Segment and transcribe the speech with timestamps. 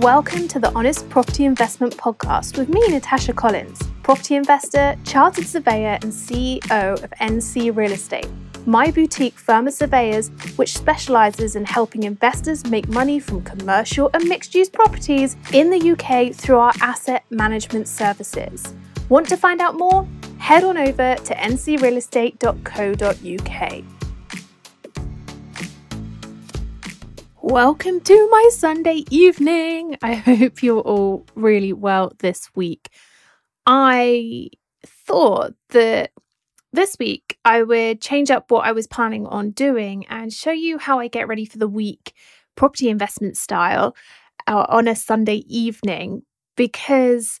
[0.00, 5.98] Welcome to the Honest Property Investment Podcast with me, Natasha Collins, property investor, chartered surveyor,
[6.02, 8.28] and CEO of NC Real Estate,
[8.66, 14.28] my boutique firm of surveyors which specialises in helping investors make money from commercial and
[14.28, 18.74] mixed use properties in the UK through our asset management services.
[19.08, 20.06] Want to find out more?
[20.36, 23.95] Head on over to ncrealestate.co.uk.
[27.48, 29.96] Welcome to my Sunday evening.
[30.02, 32.88] I hope you're all really well this week.
[33.64, 34.48] I
[34.84, 36.10] thought that
[36.72, 40.78] this week I would change up what I was planning on doing and show you
[40.78, 42.14] how I get ready for the week,
[42.56, 43.94] property investment style,
[44.48, 46.22] uh, on a Sunday evening,
[46.56, 47.38] because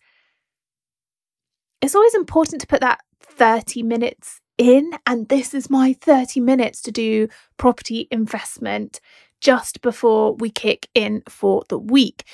[1.82, 4.92] it's always important to put that 30 minutes in.
[5.04, 9.00] And this is my 30 minutes to do property investment
[9.40, 12.24] just before we kick in for the week.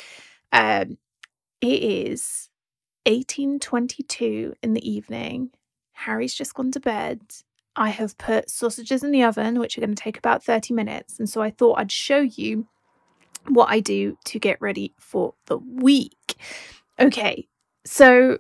[0.53, 0.99] Um,
[1.61, 2.49] it is
[3.07, 5.51] 1822 in the evening.
[5.93, 7.21] Harry's just gone to bed.
[7.75, 11.19] I have put sausages in the oven, which are going to take about 30 minutes.
[11.19, 12.67] And so I thought I'd show you
[13.49, 16.37] what I do to get ready for the week.
[17.01, 17.49] Okay,
[17.85, 18.39] so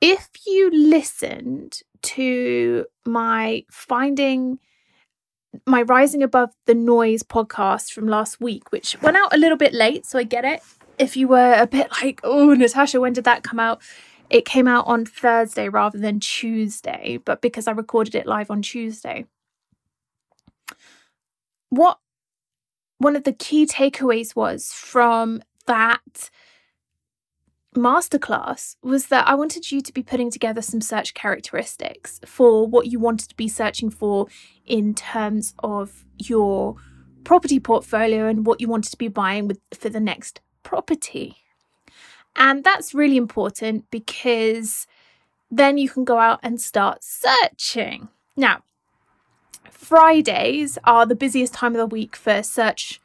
[0.00, 4.58] if you listened to my finding
[5.66, 9.72] my Rising Above the Noise podcast from last week, which went out a little bit
[9.72, 10.62] late, so I get it.
[10.98, 13.80] If you were a bit like, oh, Natasha, when did that come out?
[14.28, 18.62] It came out on Thursday rather than Tuesday, but because I recorded it live on
[18.62, 19.26] Tuesday.
[21.70, 21.98] What
[22.98, 26.30] one of the key takeaways was from that
[27.74, 32.86] masterclass was that I wanted you to be putting together some search characteristics for what
[32.86, 34.26] you wanted to be searching for
[34.66, 36.76] in terms of your
[37.24, 41.36] property portfolio and what you wanted to be buying with for the next property.
[42.36, 44.86] And that's really important because
[45.50, 48.08] then you can go out and start searching.
[48.36, 48.62] Now,
[49.70, 53.00] Fridays are the busiest time of the week for search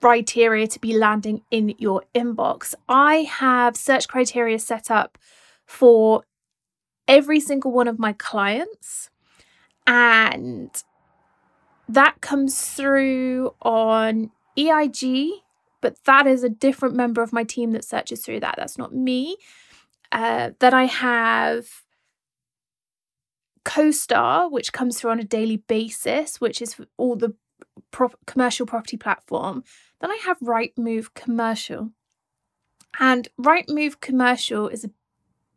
[0.00, 2.74] criteria to be landing in your inbox.
[2.88, 5.18] I have search criteria set up
[5.64, 6.24] for
[7.08, 9.10] every single one of my clients,
[9.86, 10.70] and
[11.88, 15.30] that comes through on EIG,
[15.80, 18.56] but that is a different member of my team that searches through that.
[18.56, 19.36] That's not me.
[20.12, 21.66] Uh, then I have
[23.64, 27.34] CoStar, which comes through on a daily basis, which is all the
[27.90, 29.64] pro- commercial property platform.
[30.00, 31.90] Then I have Rightmove Commercial.
[32.98, 34.90] And Rightmove Commercial is a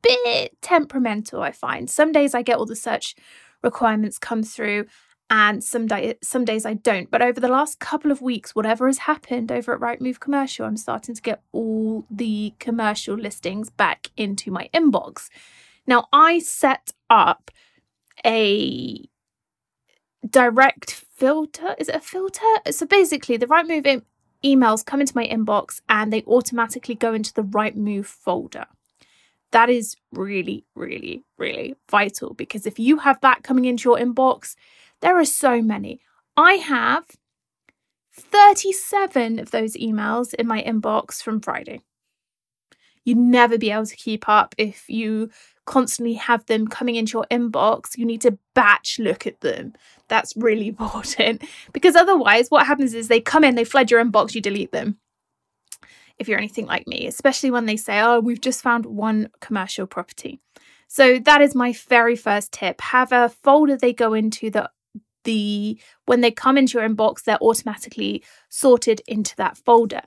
[0.02, 1.90] bit temperamental, I find.
[1.90, 3.16] Some days I get all the search
[3.64, 4.86] requirements come through
[5.30, 7.12] and some day, some days I don't.
[7.12, 10.78] But over the last couple of weeks, whatever has happened over at Rightmove Commercial, I'm
[10.78, 15.30] starting to get all the commercial listings back into my inbox.
[15.86, 17.52] Now I set up
[18.26, 19.08] a
[20.28, 21.76] direct filter.
[21.78, 22.42] Is it a filter?
[22.72, 24.04] So basically, the Rightmove
[24.44, 28.66] emails come into my inbox and they automatically go into the Rightmove folder.
[29.52, 34.56] That is really, really, really vital because if you have that coming into your inbox,
[35.02, 36.00] there are so many.
[36.38, 37.06] I have
[38.14, 41.82] 37 of those emails in my inbox from Friday.
[43.04, 45.30] You'd never be able to keep up if you
[45.66, 47.98] constantly have them coming into your inbox.
[47.98, 49.74] You need to batch look at them.
[50.10, 54.36] That's really important because otherwise, what happens is they come in, they flood your inbox,
[54.36, 54.98] you delete them.
[56.18, 59.88] If you're anything like me, especially when they say, Oh, we've just found one commercial
[59.88, 60.42] property.
[60.90, 62.82] So that is my very first tip.
[62.82, 64.72] Have a folder they go into that
[65.24, 70.02] the when they come into your inbox, they're automatically sorted into that folder.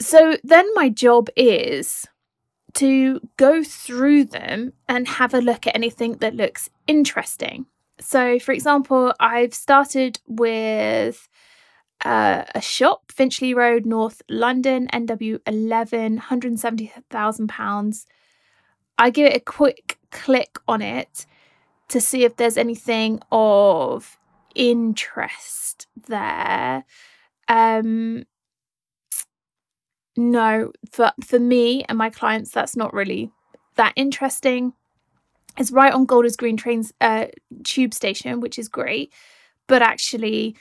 [0.00, 2.06] So then my job is
[2.74, 7.66] to go through them and have a look at anything that looks interesting.
[8.00, 11.28] So, for example, I've started with
[12.04, 18.04] uh, a shop, Finchley Road, North London, NW11, £170,000.
[18.98, 21.26] I give it a quick click on it
[21.88, 24.18] to see if there's anything of
[24.54, 26.84] interest there.
[27.48, 28.24] Um,
[30.16, 33.32] no, for for me and my clients, that's not really
[33.74, 34.72] that interesting.
[35.58, 37.26] It's right on Golders Green trains uh,
[37.62, 39.12] tube station, which is great,
[39.68, 40.56] but actually,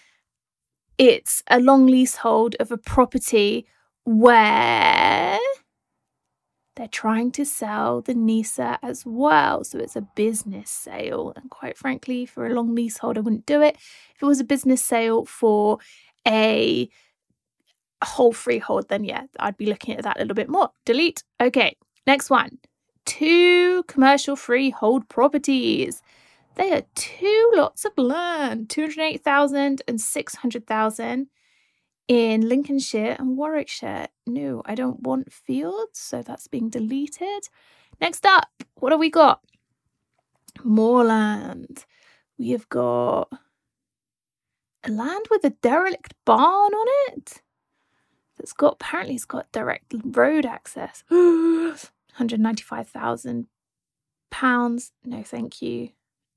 [0.97, 3.65] it's a long leasehold of a property
[4.05, 5.39] where
[6.75, 9.63] they're trying to sell the NISA as well.
[9.63, 11.33] So it's a business sale.
[11.35, 13.75] And quite frankly, for a long leasehold, I wouldn't do it.
[14.15, 15.77] If it was a business sale for
[16.27, 16.89] a
[18.03, 20.71] whole freehold, then yeah, I'd be looking at that a little bit more.
[20.85, 21.23] Delete.
[21.41, 22.59] Okay, next one.
[23.05, 26.01] Two commercial freehold properties.
[26.55, 31.27] They are two lots of land, 208,000 and 600,000
[32.07, 34.07] in Lincolnshire and Warwickshire.
[34.27, 37.49] No, I don't want fields, so that's being deleted.
[37.99, 39.41] Next up, what have we got?
[40.63, 41.85] More land.
[42.37, 43.29] We have got
[44.83, 47.41] a land with a derelict barn on it.
[48.37, 51.03] That's got apparently it's got direct road access.
[52.13, 53.47] 195,000
[54.29, 54.91] pounds.
[55.03, 55.89] No, thank you.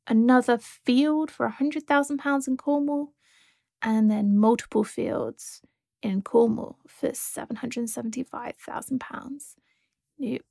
[0.07, 3.13] Another field for 100,000 pounds in Cornwall
[3.83, 5.61] and then multiple fields
[6.03, 9.57] in Cornwall for £775,000.
[10.19, 10.43] Nope,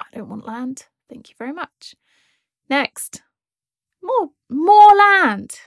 [0.00, 0.86] I don't want land.
[1.08, 1.94] Thank you very much.
[2.68, 3.22] Next,
[4.02, 5.60] more more land.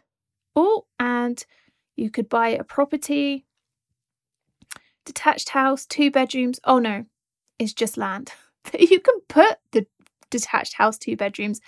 [0.55, 1.45] Oh, and
[1.95, 3.45] you could buy a property,
[5.05, 6.59] detached house, two bedrooms.
[6.63, 7.05] Oh no,
[7.59, 8.31] it's just land.
[8.79, 9.85] you can put the
[10.29, 11.61] detached house, two bedrooms.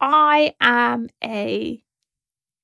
[0.00, 1.82] I am a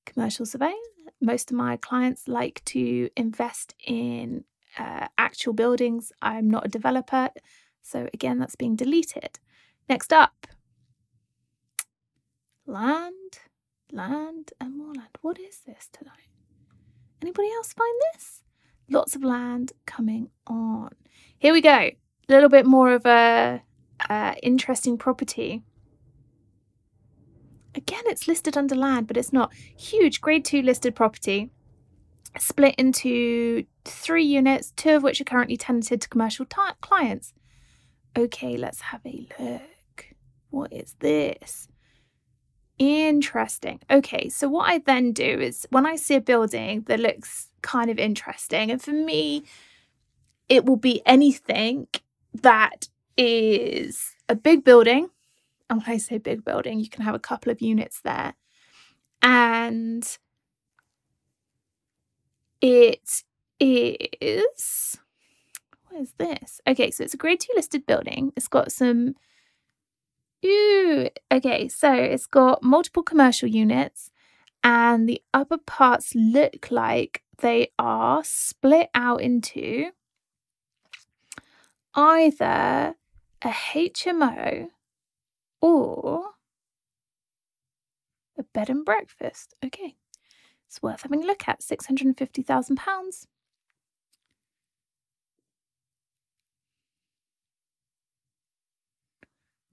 [0.05, 0.73] commercial surveyor
[1.21, 4.43] most of my clients like to invest in
[4.77, 6.11] uh, actual buildings.
[6.21, 7.29] I'm not a developer,
[7.81, 9.39] so again, that's being deleted.
[9.87, 10.47] Next up,
[12.65, 13.39] land,
[13.91, 15.17] land, and more land.
[15.21, 16.15] What is this tonight?
[17.21, 18.41] Anybody else find this?
[18.89, 20.91] Lots of land coming on.
[21.37, 21.91] Here we go.
[22.31, 23.61] Little bit more of a
[24.09, 25.63] uh, interesting property.
[27.75, 29.53] Again, it's listed under land, but it's not.
[29.53, 31.49] Huge grade two listed property,
[32.39, 37.33] split into three units, two of which are currently tenanted to commercial t- clients.
[38.17, 40.05] Okay, let's have a look.
[40.51, 41.67] What is this?
[42.77, 43.81] Interesting.
[43.89, 47.91] Okay, so what I then do is when I see a building that looks kind
[47.91, 49.43] of interesting, and for me,
[50.47, 51.87] it will be anything
[52.33, 52.87] that
[53.17, 55.09] is a big building
[55.71, 58.33] and when I say big building, you can have a couple of units there.
[59.21, 60.05] And
[62.59, 63.23] it
[63.59, 64.97] is
[65.87, 66.59] what is this?
[66.67, 68.33] Okay, so it's a grade two listed building.
[68.35, 69.15] It's got some
[70.45, 74.11] Ooh, okay, so it's got multiple commercial units,
[74.63, 79.91] and the upper parts look like they are split out into
[81.93, 82.95] either
[83.43, 84.69] a HMO
[85.61, 86.31] or
[88.37, 89.53] a bed and breakfast.
[89.63, 89.95] Okay,
[90.67, 91.61] it's worth having a look at.
[91.61, 93.27] £650,000.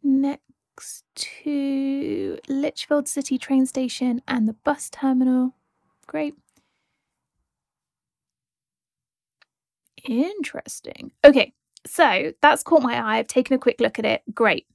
[0.02, 5.54] Next to Lichfield City train station and the bus terminal.
[6.06, 6.34] Great.
[10.04, 11.12] Interesting.
[11.24, 11.52] Okay,
[11.88, 13.18] so that's caught my eye.
[13.18, 14.22] I've taken a quick look at it.
[14.34, 14.66] Great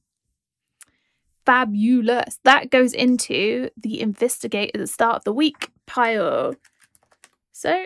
[1.46, 2.40] fabulous.
[2.44, 6.56] That goes into the investigate at the start of the week pile.
[7.52, 7.86] So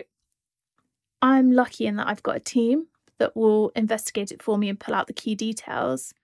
[1.20, 2.86] I'm lucky in that I've got a team
[3.18, 6.14] that will investigate it for me and pull out the key details.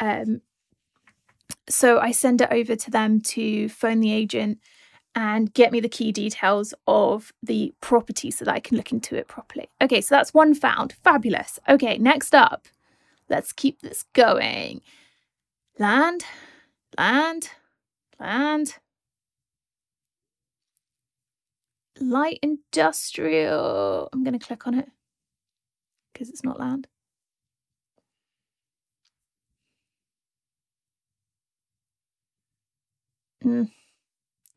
[0.00, 0.42] Um,
[1.68, 4.58] so I send it over to them to phone the agent
[5.14, 9.16] and get me the key details of the property so that I can look into
[9.16, 9.68] it properly.
[9.80, 10.94] Okay, so that's one found.
[11.04, 11.58] Fabulous.
[11.68, 12.66] Okay, next up,
[13.28, 14.80] let's keep this going.
[15.78, 16.24] Land,
[16.98, 17.50] land,
[18.18, 18.76] land.
[22.00, 24.08] Light industrial.
[24.12, 24.88] I'm going to click on it
[26.12, 26.88] because it's not land.
[33.44, 33.70] Mm.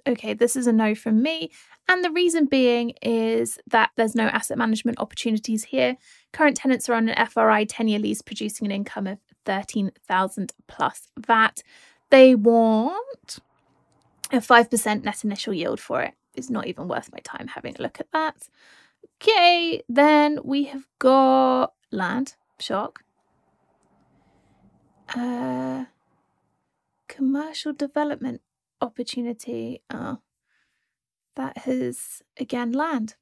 [0.08, 1.50] Okay, this is a no from me.
[1.88, 5.98] And the reason being is that there's no asset management opportunities here.
[6.32, 11.10] Current tenants are on an FRI 10 year lease producing an income of 13,000 plus
[11.18, 11.64] VAT.
[12.12, 13.40] They want
[14.32, 16.14] a 5% net initial yield for it.
[16.36, 18.50] It's not even worth my time having a look at that.
[19.22, 23.04] Okay, then we have got land, shock.
[25.16, 25.86] Uh,
[27.08, 28.42] commercial development
[28.86, 29.82] opportunity.
[29.92, 30.20] Oh,
[31.36, 33.16] that has again land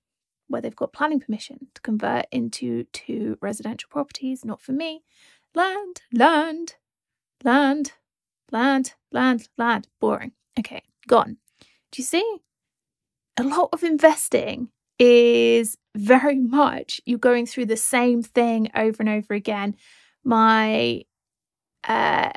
[0.47, 4.45] where they've got planning permission to convert into two residential properties.
[4.45, 5.03] Not for me.
[5.55, 6.75] Land, land,
[7.43, 7.93] land,
[8.51, 9.87] land, land, land.
[9.99, 10.33] Boring.
[10.59, 11.37] Okay, gone.
[11.91, 12.37] Do you see?
[13.37, 19.09] A lot of investing is very much you going through the same thing over and
[19.09, 19.75] over again.
[20.23, 21.03] My
[21.87, 22.31] uh,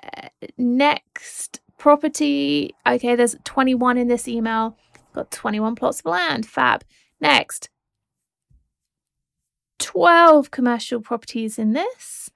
[0.56, 4.76] next property, okay, there's 21 in this email.
[5.12, 6.47] Got 21 plots of land.
[6.47, 6.85] Fab.
[7.21, 7.71] Next,
[9.78, 12.30] 12 commercial properties in this.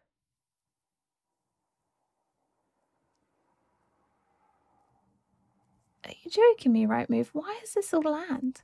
[6.07, 7.29] Are you joking me, Rightmove?
[7.33, 8.63] Why is this all land?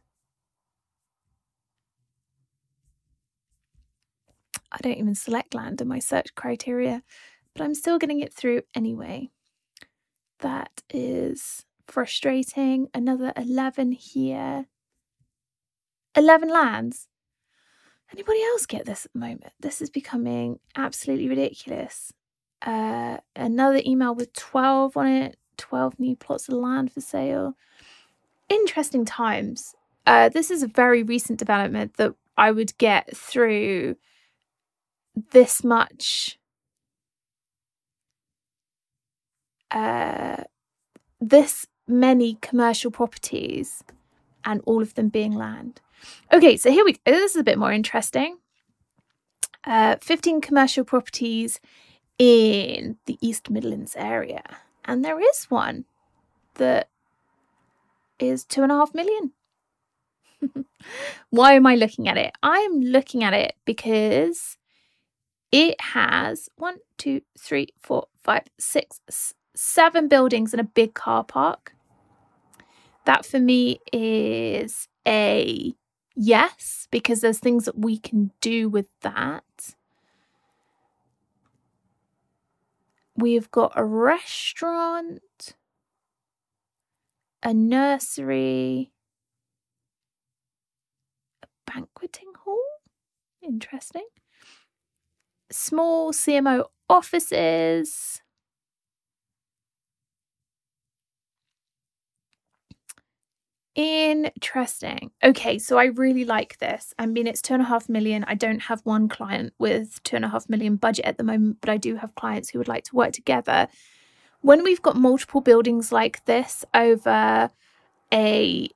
[4.73, 7.02] I don't even select land in my search criteria,
[7.54, 9.30] but I'm still getting it through anyway.
[10.40, 12.88] That is frustrating.
[12.94, 14.66] Another 11 here.
[16.16, 17.08] 11 lands.
[18.12, 19.52] Anybody else get this at the moment?
[19.60, 22.12] This is becoming absolutely ridiculous.
[22.62, 27.54] Uh, another email with 12 on it, 12 new plots of land for sale.
[28.48, 29.74] Interesting times.
[30.06, 33.96] Uh, this is a very recent development that I would get through
[35.32, 36.38] this much
[39.70, 40.44] uh,
[41.20, 43.82] this many commercial properties
[44.44, 45.80] and all of them being land.
[46.32, 46.99] Okay, so here we go.
[47.06, 48.38] This is a bit more interesting.
[49.64, 51.61] Uh, 15 commercial properties
[52.18, 54.42] in the East Midlands area.
[54.85, 55.85] And there is one
[56.54, 56.88] that
[58.18, 59.32] is two and a half million.
[61.30, 62.32] Why am I looking at it?
[62.42, 64.56] I'm looking at it because
[65.50, 69.00] it has one, two, three, four, five, six,
[69.56, 71.75] seven buildings and a big car park.
[73.04, 75.75] That for me is a
[76.14, 79.75] yes, because there's things that we can do with that.
[83.16, 85.54] We've got a restaurant,
[87.42, 88.90] a nursery,
[91.42, 92.58] a banqueting hall.
[93.42, 94.06] Interesting
[95.50, 98.22] small CMO offices.
[103.76, 105.11] Interesting.
[105.23, 106.95] Okay, so I really like this.
[106.99, 108.25] I mean, it's two and a half million.
[108.26, 111.59] I don't have one client with two and a half million budget at the moment,
[111.61, 113.68] but I do have clients who would like to work together.
[114.40, 117.50] When we've got multiple buildings like this over
[118.14, 118.71] a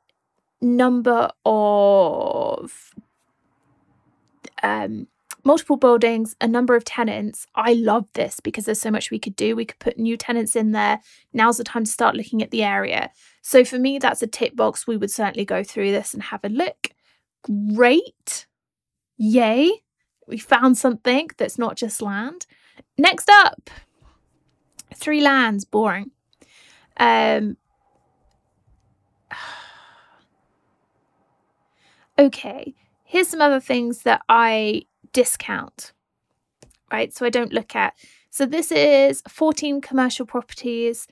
[0.61, 2.95] number of
[4.62, 5.07] um,
[5.44, 7.47] multiple buildings, a number of tenants.
[7.54, 9.56] I love this because there's so much we could do.
[9.56, 11.00] We could put new tenants in there.
[11.32, 13.11] Now's the time to start looking at the area.
[13.42, 14.87] So for me, that's a tick box.
[14.87, 16.88] We would certainly go through this and have a look.
[17.75, 18.47] Great.
[19.16, 19.82] Yay.
[20.26, 22.47] We found something that's not just land.
[22.97, 23.70] Next up,
[24.94, 25.64] three lands.
[25.64, 26.11] Boring.
[26.99, 27.56] Um,
[32.18, 35.92] okay, here's some other things that I discount,
[36.92, 37.14] right?
[37.14, 37.94] So I don't look at.
[38.30, 41.06] So this is 14 commercial properties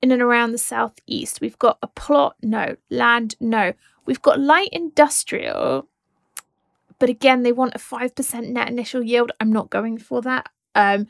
[0.00, 1.40] in and around the southeast.
[1.40, 2.76] We've got a plot, no.
[2.90, 3.72] Land, no.
[4.06, 5.88] We've got light industrial,
[6.98, 9.32] but again, they want a 5% net initial yield.
[9.40, 10.48] I'm not going for that.
[10.74, 11.06] Um,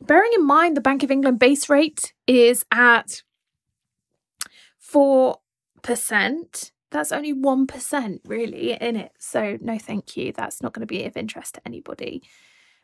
[0.00, 3.22] bearing in mind the Bank of England base rate is at
[4.82, 9.12] 4%, that's only 1% really in it.
[9.18, 10.32] So, no, thank you.
[10.32, 12.22] That's not going to be of interest to anybody.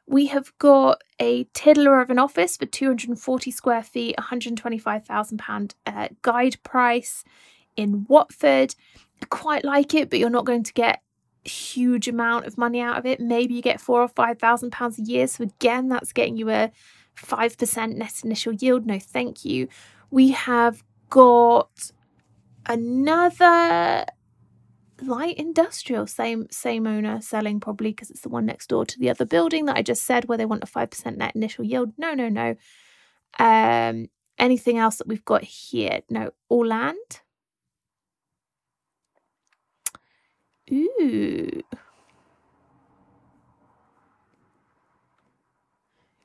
[0.06, 6.62] We have got a tiddler of an office for 240 square feet, £125,000 uh, guide
[6.62, 7.24] price
[7.76, 8.74] in Watford.
[9.22, 11.02] I quite like it, but you're not going to get
[11.44, 13.20] a huge amount of money out of it.
[13.20, 15.26] Maybe you get four or five thousand pounds a year.
[15.26, 16.70] So again, that's getting you a
[17.14, 18.86] five percent net initial yield.
[18.86, 19.68] No, thank you.
[20.10, 21.90] We have got
[22.68, 24.04] another
[25.02, 29.10] light industrial same same owner selling probably because it's the one next door to the
[29.10, 31.92] other building that i just said where they want a 5% net initial yield.
[31.98, 32.56] No no no.
[33.38, 34.08] Um
[34.38, 36.00] anything else that we've got here?
[36.10, 36.30] No.
[36.48, 37.20] All land?
[40.72, 41.62] Ooh.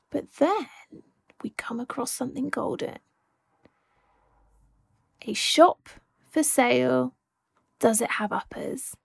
[0.10, 0.68] But then
[1.44, 3.00] we come across something golden.
[5.28, 5.90] A shop
[6.32, 7.14] for sale.
[7.80, 8.96] Does it have uppers?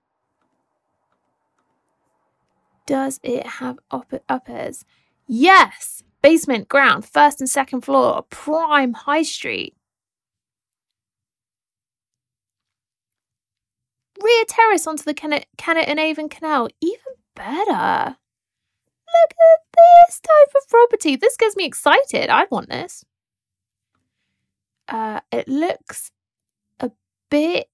[2.87, 4.85] Does it have up- uppers?
[5.27, 6.03] Yes!
[6.23, 9.75] Basement, ground, first and second floor, prime high street.
[14.23, 16.69] Rear terrace onto the Kennet, Kennet and Avon Canal.
[16.81, 16.99] Even
[17.35, 18.17] better.
[19.07, 21.17] Look at this type of property.
[21.17, 22.29] This gets me excited.
[22.31, 23.05] I want this.
[24.89, 26.11] Uh, it looks
[27.31, 27.69] bit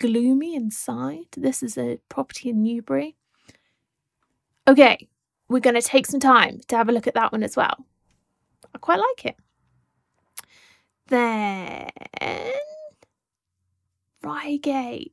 [0.00, 1.26] gloomy inside.
[1.36, 3.16] This is a property in Newbury.
[4.68, 5.08] Okay,
[5.48, 7.86] we're going to take some time to have a look at that one as well.
[8.74, 9.36] I quite like it.
[11.08, 11.90] Then
[14.22, 15.12] Reigate.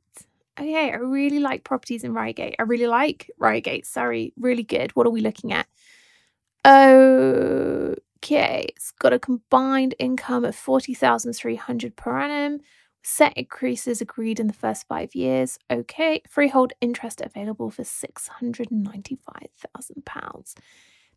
[0.60, 2.56] Okay, I really like properties in Reigate.
[2.60, 3.86] I really like Reigate.
[3.86, 4.92] Sorry, really good.
[4.96, 5.68] What are we looking at?
[6.66, 12.62] Oh, Okay, it's got a combined income of 40,300 per annum.
[13.04, 15.60] Set increases agreed in the first five years.
[15.70, 20.56] Okay, freehold interest available for £695,000.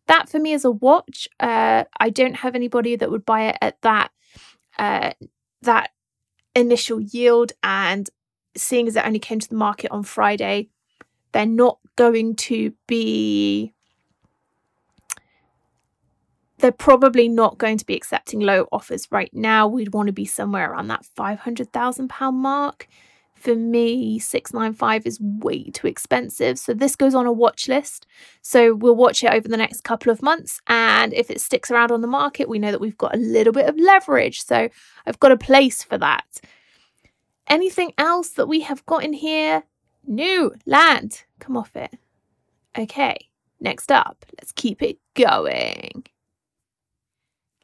[0.08, 1.28] That for me is a watch.
[1.38, 4.10] Uh, I don't have anybody that would buy it at that
[4.76, 5.12] uh,
[5.62, 5.90] that
[6.56, 8.10] initial yield and
[8.56, 10.70] seeing as it only came to the market on Friday,
[11.30, 13.75] they're not going to be
[16.66, 19.68] they're probably not going to be accepting low offers right now.
[19.68, 22.88] We'd want to be somewhere around that £500,000 mark.
[23.36, 26.58] For me, 695 is way too expensive.
[26.58, 28.04] So this goes on a watch list.
[28.42, 30.60] So we'll watch it over the next couple of months.
[30.66, 33.52] And if it sticks around on the market, we know that we've got a little
[33.52, 34.42] bit of leverage.
[34.42, 34.68] So
[35.06, 36.40] I've got a place for that.
[37.46, 39.62] Anything else that we have got in here?
[40.04, 41.22] New land.
[41.38, 41.96] Come off it.
[42.76, 43.28] Okay,
[43.60, 46.06] next up, let's keep it going.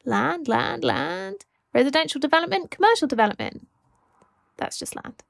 [0.05, 1.45] Land, land, land.
[1.73, 3.67] Residential development, commercial development.
[4.57, 5.23] That's just land.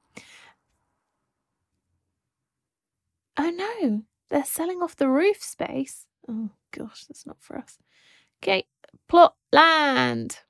[3.38, 6.06] Oh no, they're selling off the roof space.
[6.28, 7.78] Oh gosh, that's not for us.
[8.42, 8.66] Okay,
[9.08, 10.40] plot land.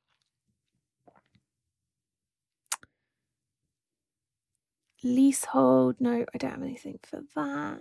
[5.05, 5.97] Leasehold.
[6.01, 7.81] No, I don't have anything for that.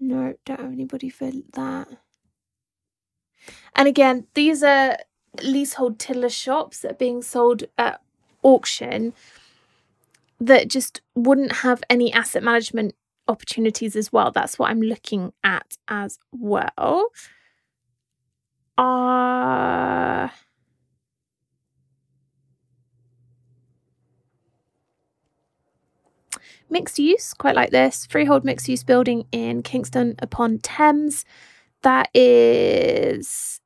[0.00, 1.88] No, don't have anybody for that.
[3.74, 4.96] And again, these are
[5.42, 8.00] leasehold tiller shops that are being sold at
[8.42, 9.12] auction
[10.40, 12.94] that just wouldn't have any asset management
[13.28, 14.30] opportunities as well.
[14.30, 17.10] That's what I'm looking at as well.
[18.78, 20.28] Uh,
[26.70, 28.06] mixed use, quite like this.
[28.06, 31.24] Freehold mixed use building in Kingston upon Thames.
[31.82, 33.60] That is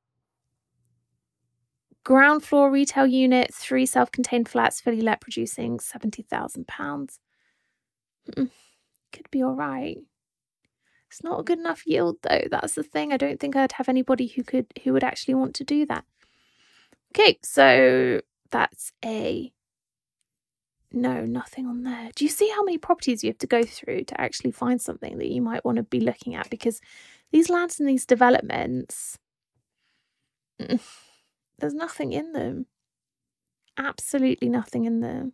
[2.05, 7.19] ground floor retail unit, three self contained flats, fully let, producing £70,000.
[8.35, 9.99] Could be all right.
[11.11, 12.43] It's not a good enough yield though.
[12.51, 13.13] That's the thing.
[13.13, 16.05] I don't think I'd have anybody who could who would actually want to do that.
[17.17, 19.53] Okay, so that's a
[20.91, 22.11] no, nothing on there.
[22.15, 25.19] Do you see how many properties you have to go through to actually find something
[25.19, 26.51] that you might want to be looking at?
[26.51, 26.81] Because
[27.33, 29.19] these lands and these developments,
[30.59, 32.67] there's nothing in them.
[33.77, 35.33] Absolutely nothing in them.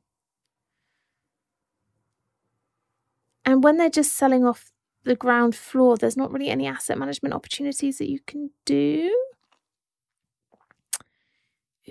[3.45, 4.71] And when they're just selling off
[5.05, 9.15] the ground floor, there's not really any asset management opportunities that you can do.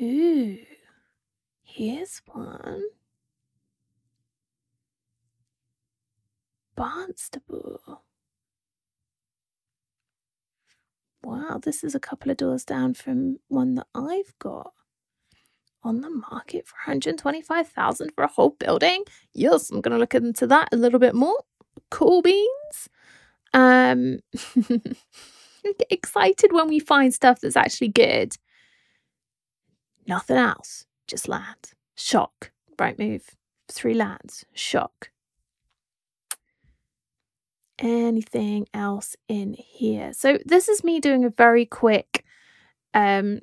[0.02, 0.58] Ooh,
[1.64, 2.84] here's one.
[6.76, 8.00] Barnstaple.
[11.24, 14.74] Wow, this is a couple of doors down from one that I've got
[15.84, 19.04] on the market for 125,000 for a whole building.
[19.34, 21.38] Yes, I'm going to look into that a little bit more.
[21.92, 22.90] Cool beans.
[23.54, 24.20] Um
[25.64, 28.36] get excited when we find stuff that's actually good.
[30.08, 31.74] Nothing else, just land.
[31.96, 32.52] Shock.
[32.78, 33.24] Rightmove.
[33.72, 34.46] Three lands.
[34.54, 35.12] Shock
[37.80, 40.14] anything else in here.
[40.14, 42.24] So this is me doing a very quick
[42.94, 43.40] um,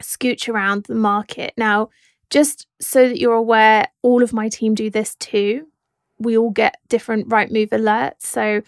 [0.00, 1.52] scooch around the market.
[1.56, 1.90] Now,
[2.30, 5.66] just so that you're aware, all of my team do this too.
[6.18, 8.22] We all get different Rightmove alerts.
[8.22, 8.62] So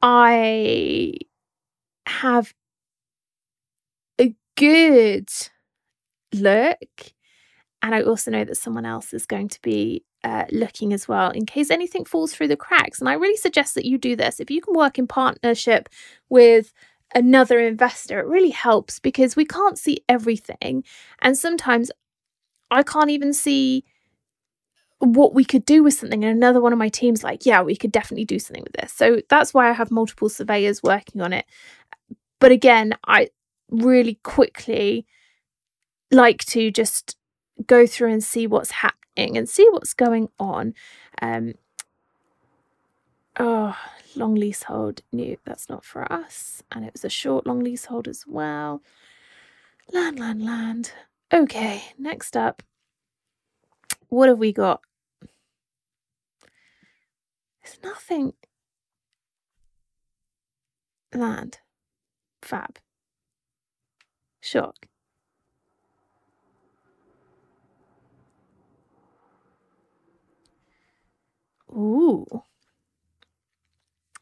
[0.00, 1.14] I
[2.06, 2.54] have
[4.20, 5.28] a good
[6.32, 7.12] look.
[7.82, 11.30] And I also know that someone else is going to be uh, looking as well
[11.30, 13.00] in case anything falls through the cracks.
[13.00, 14.40] And I really suggest that you do this.
[14.40, 15.88] If you can work in partnership
[16.28, 16.72] with
[17.14, 20.84] another investor, it really helps because we can't see everything.
[21.20, 21.90] And sometimes
[22.70, 23.84] I can't even see
[24.98, 26.24] what we could do with something.
[26.24, 28.92] And another one of my team's like, yeah, we could definitely do something with this.
[28.92, 31.44] So that's why I have multiple surveyors working on it.
[32.38, 33.28] But again, I
[33.70, 35.06] really quickly
[36.10, 37.16] like to just
[37.66, 40.74] go through and see what's happening and see what's going on.
[41.20, 41.54] Um,
[43.38, 43.76] oh,
[44.16, 45.02] long leasehold.
[45.12, 46.62] New, that's not for us.
[46.72, 48.82] And it was a short long leasehold as well.
[49.92, 50.92] Land, land, land.
[51.32, 52.62] Okay, next up.
[54.08, 54.82] What have we got?
[57.62, 58.34] There's nothing.
[61.14, 61.60] Land.
[62.42, 62.78] Fab.
[64.40, 64.86] Shock.
[71.72, 72.26] Ooh.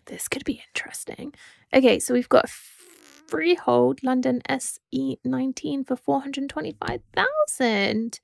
[0.06, 1.34] This could be interesting.
[1.72, 8.20] Okay, so we've got freehold London SE19 for 425,000.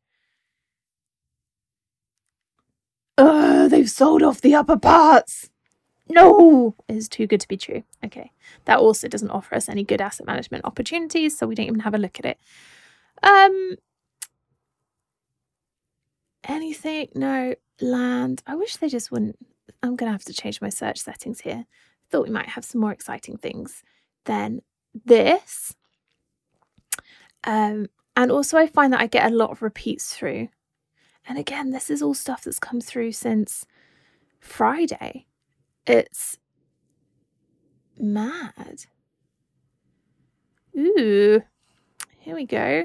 [3.19, 5.51] Oh, they've sold off the upper parts.
[6.09, 7.83] No, it's too good to be true.
[8.05, 8.31] Okay,
[8.67, 11.95] that also doesn't offer us any good asset management opportunities, so we don't even have
[11.95, 12.39] a look at it.
[13.23, 13.77] Um,
[16.45, 17.09] anything?
[17.15, 18.43] No land.
[18.47, 19.39] I wish they just wouldn't.
[19.83, 21.67] I'm gonna have to change my search settings here.
[22.11, 23.83] Thought we might have some more exciting things
[24.25, 24.61] than
[25.05, 25.75] this.
[27.45, 27.87] Um,
[28.17, 30.49] and also I find that I get a lot of repeats through.
[31.29, 33.67] And again, this is all stuff that's come through since
[34.41, 35.27] Friday.
[35.87, 36.39] It's
[37.99, 38.85] mad.
[40.77, 41.43] Ooh,
[42.19, 42.85] here we go.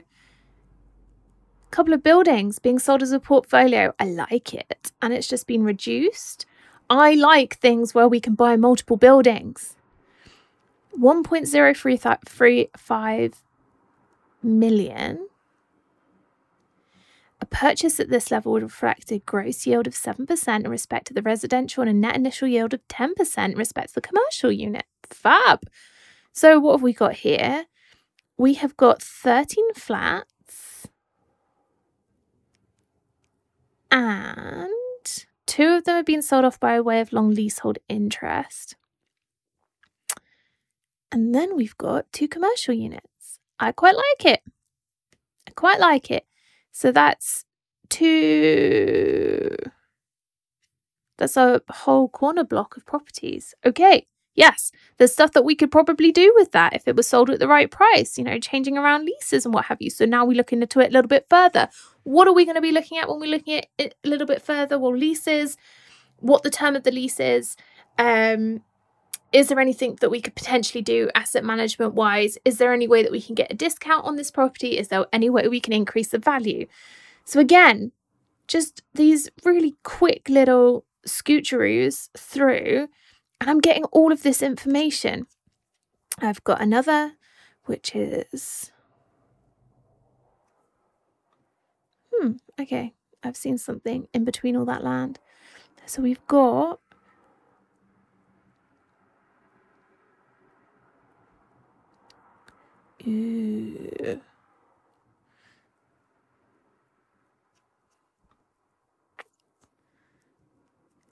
[1.72, 3.94] Couple of buildings being sold as a portfolio.
[3.98, 4.92] I like it.
[5.02, 6.46] And it's just been reduced.
[6.90, 9.78] I like things where we can buy multiple buildings.
[11.00, 13.34] 1.035
[14.44, 15.28] million.
[17.40, 21.14] A purchase at this level would reflect a gross yield of 7% in respect to
[21.14, 24.84] the residential and a net initial yield of 10% in respect to the commercial unit.
[25.10, 25.62] Fab.
[26.34, 27.68] So, what have we got here?
[28.38, 30.34] We have got 13 flats
[33.92, 34.70] and
[35.46, 38.76] two of them have been sold off by way of long leasehold interest.
[41.12, 43.40] And then we've got two commercial units.
[43.60, 44.42] I quite like it.
[45.48, 46.26] I quite like it.
[46.72, 47.44] So that's
[47.90, 49.56] two.
[51.18, 53.54] That's a whole corner block of properties.
[53.66, 54.08] Okay.
[54.34, 57.40] Yes, there's stuff that we could probably do with that if it was sold at
[57.40, 59.90] the right price, you know, changing around leases and what have you.
[59.90, 61.68] So now we're looking into it a little bit further.
[62.04, 64.28] What are we going to be looking at when we're looking at it a little
[64.28, 64.80] bit further?
[64.80, 65.58] Well, leases,
[66.20, 67.58] what the term of the lease is,
[67.98, 68.62] um,
[69.34, 72.38] is there anything that we could potentially do asset management wise?
[72.46, 74.78] Is there any way that we can get a discount on this property?
[74.78, 76.68] Is there any way we can increase the value?
[77.24, 77.92] So, again,
[78.48, 82.90] just these really quick little scoocheroos through,
[83.42, 85.28] and I'm getting all of this information.
[86.20, 87.14] I've got another,
[87.66, 88.72] which is.
[92.14, 92.94] Hmm, okay.
[93.24, 95.20] I've seen something in between all that land.
[95.88, 96.80] So we've got
[103.08, 104.22] Ooh.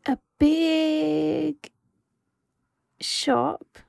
[0.05, 1.71] A big
[3.01, 3.79] shop,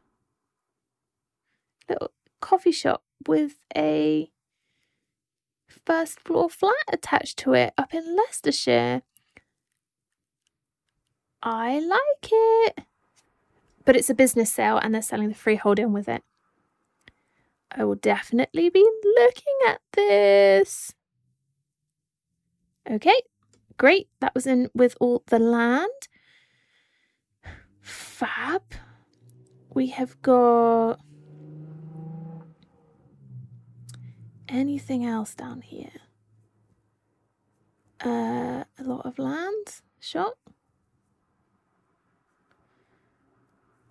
[1.89, 4.31] little coffee shop with a
[5.87, 9.03] first floor flat attached to it up in Leicestershire.
[11.43, 12.85] I like it.
[13.85, 16.23] But it's a business sale and they're selling the freehold in with it.
[17.73, 20.93] I will definitely be looking at this.
[22.91, 23.21] Okay,
[23.79, 24.09] great.
[24.21, 26.09] That was in with all the land.
[27.81, 28.63] Fab.
[29.73, 31.01] We have got
[34.49, 35.93] anything else down here?
[38.05, 40.39] Uh, a lot of land shop.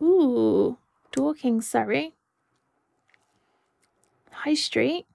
[0.02, 0.78] Ooh,
[1.12, 2.15] Dorking, Surrey.
[4.32, 5.06] High Street.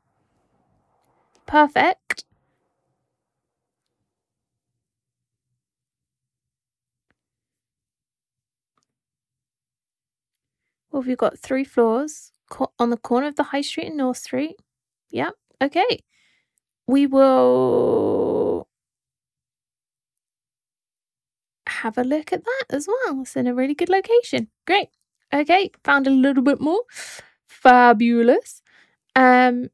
[1.46, 2.04] Perfect.
[10.94, 12.30] Well, we've got three floors
[12.78, 14.54] on the corner of the High Street and North Street.
[15.11, 15.35] Yep.
[15.61, 16.04] Okay.
[16.87, 18.68] We will
[21.66, 23.22] have a look at that as well.
[23.22, 24.46] It's in a really good location.
[24.68, 24.90] Great.
[25.35, 25.72] Okay.
[25.83, 26.83] Found a little bit more.
[27.48, 28.62] Fabulous.
[29.16, 29.70] Um,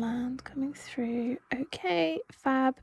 [0.00, 1.38] land coming through.
[1.54, 2.76] Okay, fab.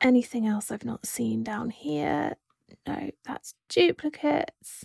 [0.00, 2.36] Anything else I've not seen down here?
[2.86, 4.84] No, that's duplicates.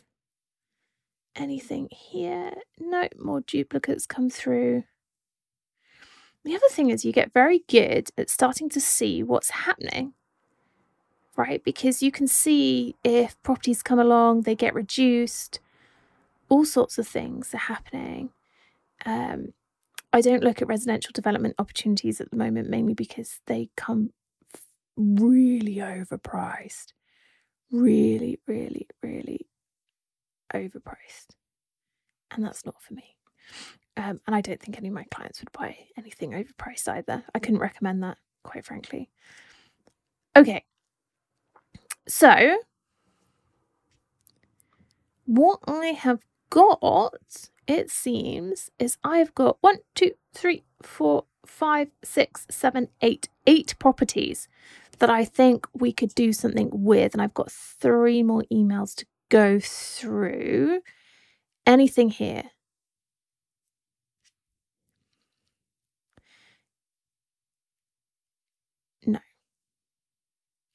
[1.36, 2.54] Anything here?
[2.80, 4.84] No, more duplicates come through.
[6.44, 10.14] The other thing is, you get very good at starting to see what's happening
[11.36, 11.64] right?
[11.64, 15.60] Because you can see if properties come along, they get reduced,
[16.50, 18.30] all sorts of things are happening.
[19.06, 19.54] Um,
[20.14, 24.12] I don't look at residential development opportunities at the moment, mainly because they come
[24.96, 26.94] really overpriced.
[27.72, 29.48] Really, really, really
[30.54, 31.32] overpriced.
[32.32, 33.16] And that's not for me.
[33.98, 37.24] Um, and I don't think any of my clients would buy anything overpriced either.
[37.34, 39.10] I couldn't recommend that, quite frankly.
[40.36, 40.64] Okay.
[42.08, 42.58] So,
[45.26, 46.20] what I have
[46.54, 53.74] got, it seems, is I've got one, two, three, four, five, six, seven, eight, eight
[53.80, 54.48] properties
[55.00, 57.14] that I think we could do something with.
[57.14, 60.82] And I've got three more emails to go through.
[61.66, 62.44] Anything here?
[69.08, 69.20] No.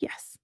[0.00, 0.37] Yes.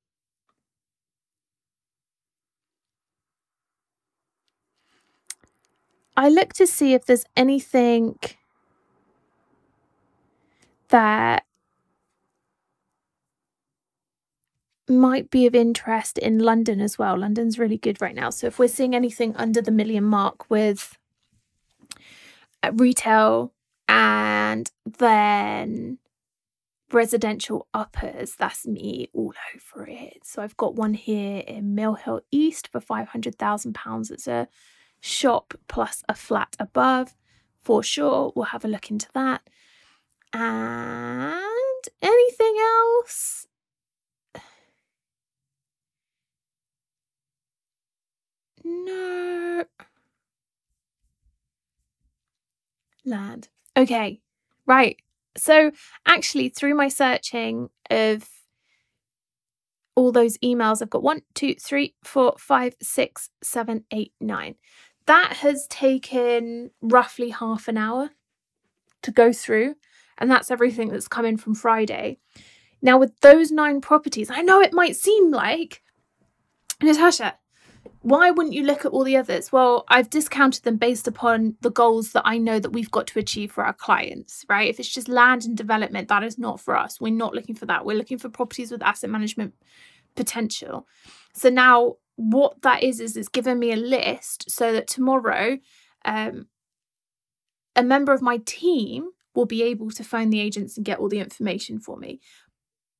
[6.16, 8.18] I look to see if there's anything
[10.88, 11.44] that
[14.88, 17.18] might be of interest in London as well.
[17.18, 18.30] London's really good right now.
[18.30, 20.96] So if we're seeing anything under the million mark with
[22.62, 23.52] uh, retail
[23.88, 25.98] and then
[26.92, 30.18] residential uppers, that's me all over it.
[30.24, 34.10] So I've got one here in Mill Hill East for £500,000.
[34.10, 34.48] It's a
[35.04, 37.14] shop plus a flat above
[37.60, 38.32] for sure.
[38.34, 39.42] We'll have a look into that.
[40.32, 43.46] And anything else?
[48.64, 49.64] No.
[53.04, 53.48] Land.
[53.76, 54.20] Okay.
[54.66, 54.96] Right.
[55.36, 55.72] So,
[56.06, 58.26] actually, through my searching of
[59.96, 64.54] all those emails, I've got one, two, three, four, five, six, seven, eight, nine.
[65.06, 68.10] That has taken roughly half an hour
[69.02, 69.76] to go through.
[70.18, 72.18] And that's everything that's come in from Friday.
[72.80, 75.82] Now, with those nine properties, I know it might seem like,
[76.82, 77.36] Natasha,
[78.02, 79.50] why wouldn't you look at all the others?
[79.50, 83.18] Well, I've discounted them based upon the goals that I know that we've got to
[83.18, 84.68] achieve for our clients, right?
[84.68, 87.00] If it's just land and development, that is not for us.
[87.00, 87.86] We're not looking for that.
[87.86, 89.54] We're looking for properties with asset management
[90.14, 90.86] potential.
[91.32, 95.58] So now what that is is it's given me a list so that tomorrow
[96.04, 96.46] um,
[97.76, 101.08] a member of my team will be able to phone the agents and get all
[101.08, 102.20] the information for me.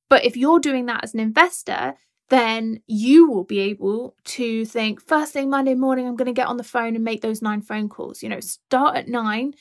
[0.09, 1.95] But if you're doing that as an investor,
[2.29, 6.47] then you will be able to think first thing Monday morning, I'm going to get
[6.47, 8.23] on the phone and make those nine phone calls.
[8.23, 9.53] You know, start at nine,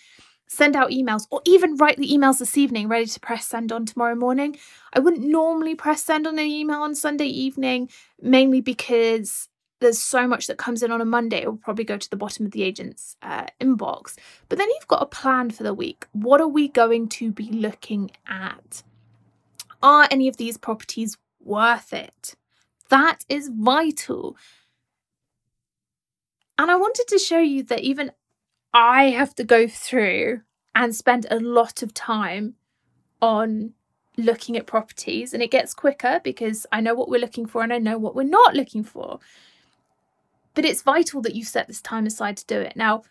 [0.46, 3.86] send out emails, or even write the emails this evening, ready to press send on
[3.86, 4.56] tomorrow morning.
[4.92, 7.88] I wouldn't normally press send on an email on Sunday evening,
[8.20, 9.48] mainly because
[9.80, 12.16] there's so much that comes in on a Monday, it will probably go to the
[12.16, 14.16] bottom of the agent's uh, inbox.
[14.48, 16.06] But then you've got a plan for the week.
[16.12, 18.82] What are we going to be looking at?
[19.82, 22.34] Are any of these properties worth it?
[22.88, 24.36] That is vital.
[26.56, 28.12] And I wanted to show you that even
[28.74, 30.40] I have to go through
[30.74, 32.54] and spend a lot of time
[33.22, 33.72] on
[34.16, 37.72] looking at properties and it gets quicker because I know what we're looking for and
[37.72, 39.20] I know what we're not looking for.
[40.54, 42.74] But it's vital that you set this time aside to do it.
[42.76, 43.02] Now,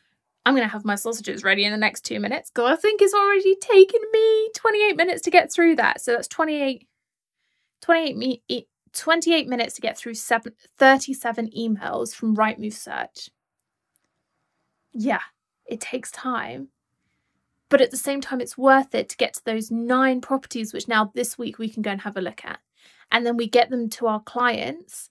[0.46, 3.02] I'm going to have my sausages ready in the next two minutes because I think
[3.02, 6.02] it's already taken me 28 minutes to get through that.
[6.02, 6.88] So that's 28,
[7.82, 8.44] 28, me,
[8.94, 13.30] 28 minutes to get through seven, 37 emails from Rightmove Search.
[14.92, 15.22] Yeah,
[15.66, 16.70] it takes time.
[17.70, 20.88] But at the same time, it's worth it to get to those nine properties, which
[20.88, 22.60] now this week we can go and have a look at.
[23.12, 25.10] And then we get them to our clients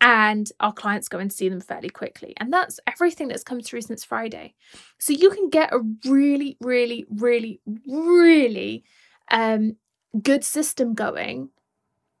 [0.00, 2.34] and our clients go and see them fairly quickly.
[2.36, 4.54] And that's everything that's come through since Friday.
[4.98, 8.84] So you can get a really, really, really, really
[9.30, 9.76] um,
[10.22, 11.50] good system going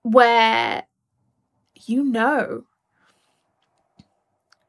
[0.02, 0.84] where
[1.86, 2.64] you know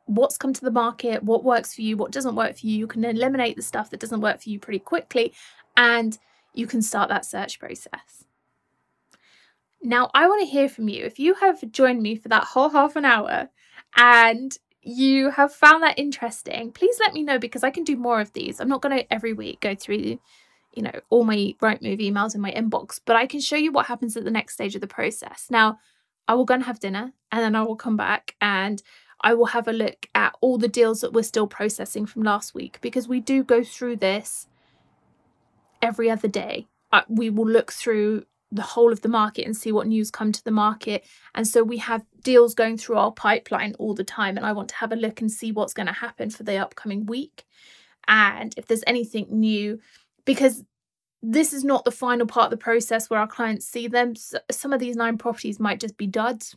[0.05, 2.77] what's come to the market, what works for you, what doesn't work for you.
[2.77, 5.33] You can eliminate the stuff that doesn't work for you pretty quickly
[5.75, 6.17] and
[6.53, 8.25] you can start that search process.
[9.81, 11.05] Now, I want to hear from you.
[11.05, 13.49] If you have joined me for that whole half an hour
[13.95, 18.21] and you have found that interesting, please let me know because I can do more
[18.21, 18.59] of these.
[18.59, 20.19] I'm not going to every week go through,
[20.73, 23.87] you know, all my Rightmove emails in my inbox, but I can show you what
[23.87, 25.47] happens at the next stage of the process.
[25.49, 25.79] Now,
[26.27, 28.81] I will go and have dinner and then I will come back and
[29.21, 32.54] I will have a look at all the deals that we're still processing from last
[32.54, 34.47] week because we do go through this
[35.82, 36.67] every other day.
[36.91, 40.32] Uh, we will look through the whole of the market and see what news come
[40.32, 41.06] to the market.
[41.34, 44.38] And so we have deals going through our pipeline all the time.
[44.38, 46.58] And I want to have a look and see what's going to happen for the
[46.58, 47.45] upcoming week.
[48.08, 49.80] And if there's anything new,
[50.25, 50.63] because
[51.21, 54.13] this is not the final part of the process where our clients see them.
[54.51, 56.56] Some of these nine properties might just be duds,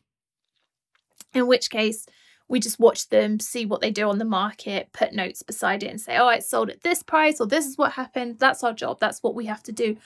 [1.32, 2.06] in which case
[2.48, 5.90] We just watch them, see what they do on the market, put notes beside it,
[5.90, 8.38] and say, oh, it's sold at this price, or this is what happened.
[8.38, 9.00] That's our job.
[9.00, 9.96] That's what we have to do.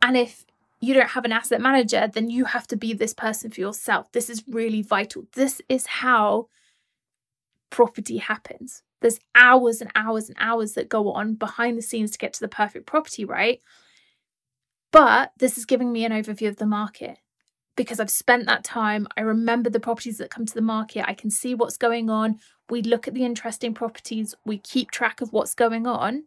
[0.00, 0.44] And if
[0.80, 4.10] you don't have an asset manager, then you have to be this person for yourself.
[4.12, 5.24] This is really vital.
[5.34, 6.48] This is how
[7.70, 8.82] property happens.
[9.00, 12.40] There's hours and hours and hours that go on behind the scenes to get to
[12.40, 13.60] the perfect property, right?
[14.90, 17.18] But this is giving me an overview of the market
[17.76, 19.06] because I've spent that time.
[19.16, 21.08] I remember the properties that come to the market.
[21.08, 22.38] I can see what's going on.
[22.70, 24.34] We look at the interesting properties.
[24.44, 26.24] We keep track of what's going on.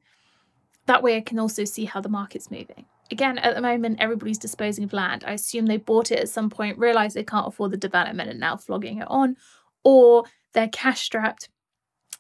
[0.86, 2.86] That way, I can also see how the market's moving.
[3.12, 5.24] Again, at the moment, everybody's disposing of land.
[5.26, 8.40] I assume they bought it at some point, realized they can't afford the development and
[8.40, 9.38] now flogging it on,
[9.84, 11.50] or they're cash strapped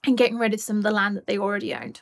[0.05, 2.01] and getting rid of some of the land that they already owned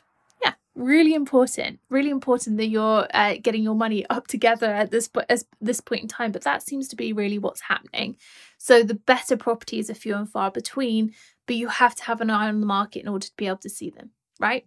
[0.76, 5.42] really important really important that you're uh, getting your money up together at this at
[5.60, 8.16] this point in time but that seems to be really what's happening.
[8.58, 11.14] So the better properties are few and far between
[11.46, 13.56] but you have to have an eye on the market in order to be able
[13.58, 14.66] to see them right?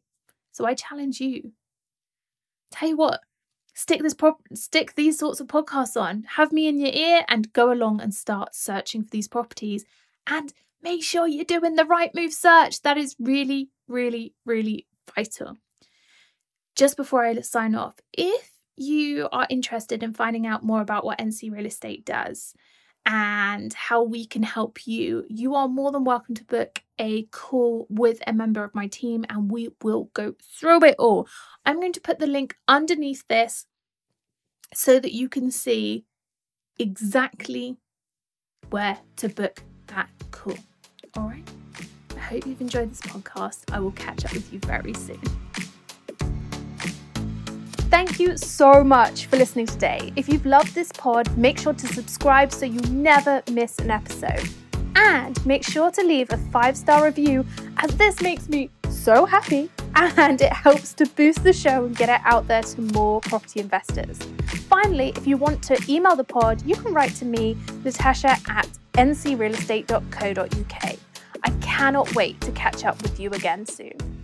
[0.52, 1.54] So i challenge you.
[2.72, 3.22] Tell you what
[3.74, 6.24] stick this prop stick these sorts of podcasts on.
[6.36, 9.86] Have me in your ear and go along and start searching for these properties.
[10.28, 12.82] And make sure you're doing the Rightmove search.
[12.82, 15.58] That is really really really vital
[16.80, 21.20] just before I sign off, if you are interested in finding out more about what
[21.20, 22.54] NC Real Estate does
[23.06, 27.86] and how we can help you, you are more than welcome to book a call
[27.90, 31.28] with a member of my team and we will go through it all.
[31.66, 33.66] I'm going to put the link underneath this
[34.74, 36.06] so that you can see
[36.78, 37.76] exactly
[38.70, 40.56] where to book that call.
[41.18, 41.46] All right.
[42.16, 43.64] I hope you've enjoyed this podcast.
[43.70, 45.20] I will catch up with you very soon.
[48.00, 50.14] Thank you so much for listening today.
[50.16, 54.48] If you've loved this pod, make sure to subscribe so you never miss an episode.
[54.96, 59.70] And make sure to leave a five star review, as this makes me so happy
[59.96, 63.60] and it helps to boost the show and get it out there to more property
[63.60, 64.18] investors.
[64.70, 68.70] Finally, if you want to email the pod, you can write to me, Natasha at
[68.94, 70.96] ncrealestate.co.uk.
[71.44, 74.19] I cannot wait to catch up with you again soon.